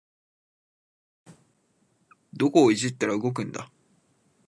[2.33, 3.69] どこをいじったら動くんだ